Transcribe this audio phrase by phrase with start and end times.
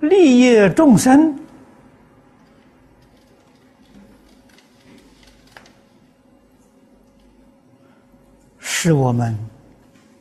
[0.00, 1.38] 利益众生，
[8.58, 9.36] 是我们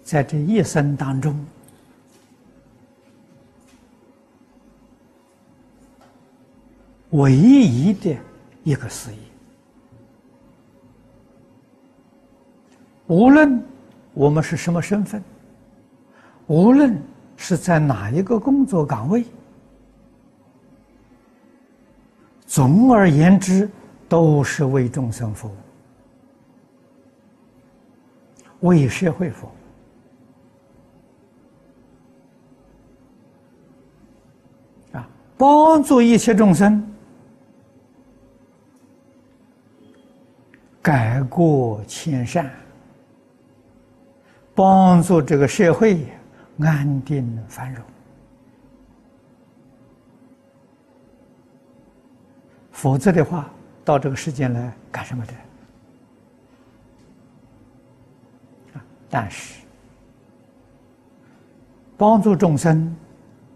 [0.04, 1.34] 在这一生当中
[7.12, 8.18] 唯一的
[8.66, 9.18] 一个事业。
[13.08, 13.64] 无论
[14.14, 15.24] 我们是什么身份，
[16.48, 17.02] 无论
[17.38, 19.24] 是在哪一个工作岗位，
[22.50, 23.70] 总而言之，
[24.08, 25.56] 都是为众生服务，
[28.68, 29.48] 为社会服
[34.94, 35.08] 务，啊，
[35.38, 36.84] 帮助一切众生
[40.82, 42.52] 改过迁善。
[44.56, 46.04] 帮助这个社会
[46.60, 47.86] 安定繁荣，
[52.82, 53.50] 否则的话，
[53.84, 55.34] 到这个世间来干什么的？
[59.10, 59.66] 但是
[61.98, 62.96] 帮助众生、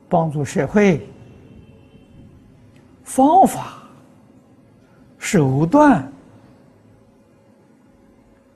[0.10, 1.08] 帮助社会，
[3.06, 3.82] 方法、
[5.18, 6.06] 手段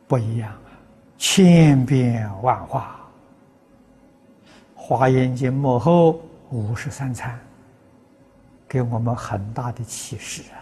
[0.05, 0.53] 不一样。
[1.17, 2.99] 千变万化，
[4.75, 7.39] 《华严经》幕后五十三参，
[8.67, 10.57] 给我们很大的启示啊！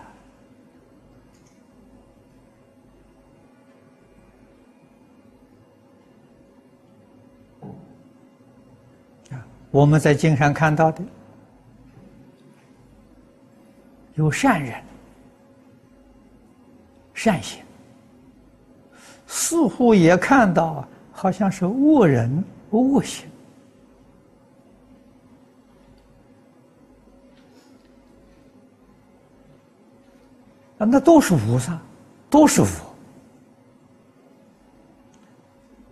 [9.31, 11.03] 啊，我们在经上看到的，
[14.14, 14.84] 有善人、
[17.14, 17.64] 善行。
[19.28, 23.28] 似乎也看到，好像是恶人恶行
[30.78, 31.80] 啊，那都是无上，
[32.30, 32.62] 都是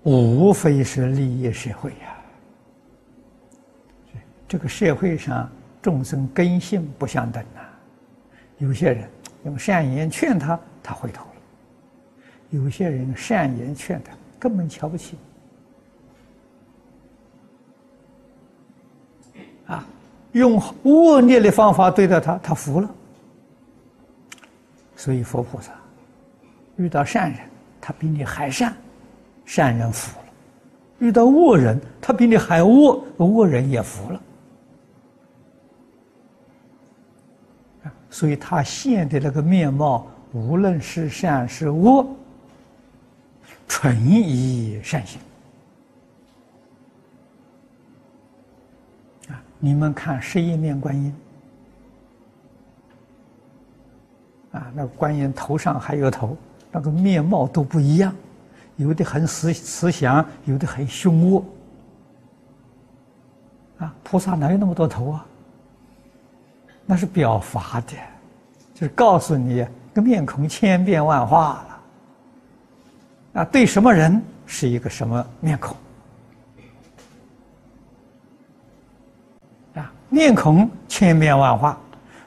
[0.04, 2.16] 无，无非是利益社会呀。
[4.48, 5.50] 这个社会上
[5.82, 7.62] 众生根性不相等呐，
[8.58, 9.10] 有些人
[9.46, 11.32] 用善言劝他，他回头了。
[12.50, 15.18] 有些人善言劝他，根本瞧不起。
[19.66, 19.88] 啊，
[20.34, 22.96] 用恶劣的方法对待他，他服了。
[25.04, 25.74] 所以佛菩萨
[26.78, 27.40] 遇到善人，
[27.82, 28.74] 他比你还善，
[29.44, 30.26] 善人服了；
[31.00, 34.22] 遇到恶人，他比你还恶，恶人也服了。
[38.10, 42.08] 所以他现的那个面貌，无论是善是恶。
[43.68, 45.20] 纯以善行
[49.28, 49.44] 啊！
[49.60, 51.14] 你们看十一面观音
[54.54, 56.38] 啊，那个观音头上还有头，
[56.72, 58.16] 那个面貌都不一样，
[58.78, 61.44] 有的很慈慈祥，有的很凶恶
[63.80, 63.94] 啊。
[64.04, 65.26] 菩萨哪有那么多头啊？
[66.86, 67.94] 那是表法的，
[68.74, 73.42] 就是告诉你，个面孔千变万化了。
[73.42, 75.76] 啊，对什么人是一个什么面孔？
[79.76, 81.76] 啊，面孔千变万化，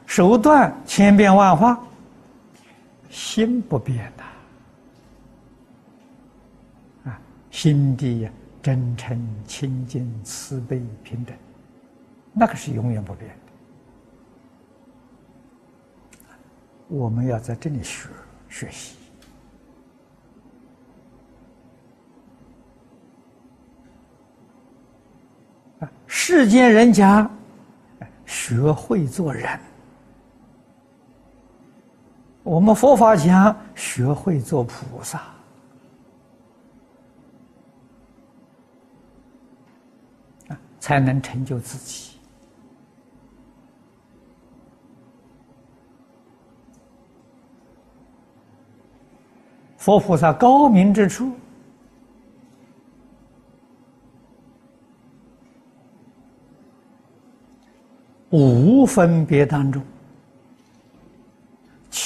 [0.07, 1.79] 手段千变万化，
[3.09, 4.25] 心不变的
[7.11, 8.31] 啊，心地呀
[8.63, 11.37] 真诚、清净、慈悲、平等，
[12.33, 13.37] 那个是永远不变的。
[16.89, 18.09] 我们要在这里学
[18.49, 18.97] 学习。
[26.09, 27.31] 世间人家
[28.25, 29.59] 学会做人，
[32.47, 35.19] 我们佛法讲学会做菩萨
[40.47, 42.21] 啊，才能成就自己。
[49.77, 51.33] 佛菩萨高明之处。
[58.31, 59.83] 无分别当中，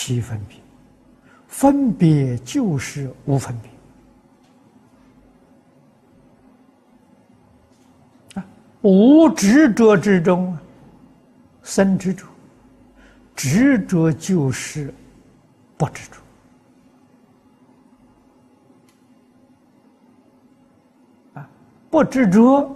[0.02, 0.56] 七分别，
[1.47, 3.70] 分别就是无分别
[8.41, 8.47] 啊！
[8.81, 10.56] 无执着之中，
[11.62, 12.26] 生执着，
[13.37, 14.91] 执着就是
[15.76, 16.19] 不执着
[21.35, 21.47] 啊！
[21.91, 22.75] 不执着，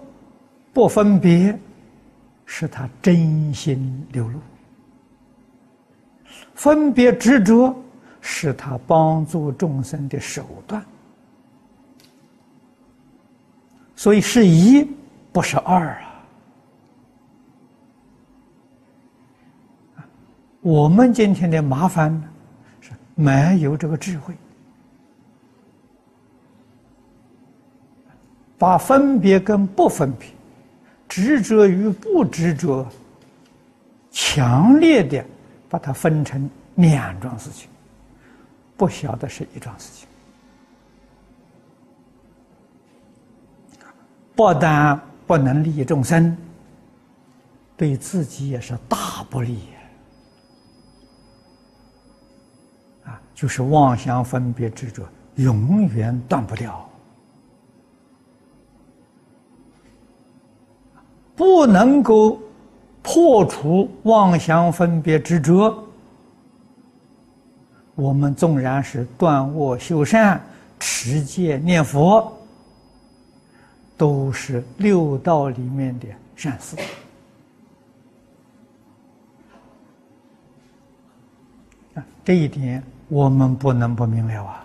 [0.74, 1.58] 不分别。
[2.44, 4.38] 是他真心流露；
[6.54, 7.75] 分别执着
[8.20, 10.84] 是他帮助众生的手段。
[13.96, 14.86] 所以是一，
[15.32, 15.96] 不是二
[19.96, 20.06] 啊！
[20.60, 22.28] 我们今天的麻烦呢，
[22.81, 24.34] 是没有这个智慧。
[28.56, 30.28] 把分别跟不分别、
[31.08, 32.86] 执着与不执着，
[34.10, 35.25] 强烈的
[35.74, 37.68] 把它分成两桩事情，
[38.76, 40.06] 不晓得是一桩事情，
[44.36, 46.36] 不但不能利益众生，
[47.76, 49.64] 对自己也是大不利
[53.04, 53.20] 啊！
[53.34, 55.02] 就是妄想分别执着，
[55.34, 56.88] 永远断不掉。
[61.34, 62.40] 不能够
[63.04, 65.84] 破除妄想分别执着，
[67.94, 70.40] 我们纵然是断恶修善、
[70.80, 72.32] 持戒念佛，
[73.98, 76.76] 都是六道里面的善事
[81.94, 82.02] 啊！
[82.24, 84.63] 这一点我们不能不明了啊！